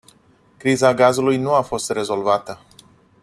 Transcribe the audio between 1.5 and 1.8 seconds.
a